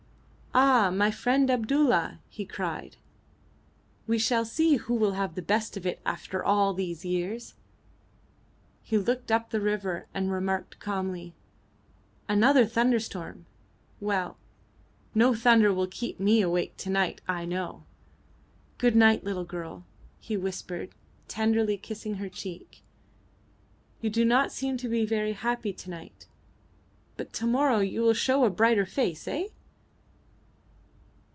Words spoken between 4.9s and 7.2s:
will have the best of it after all these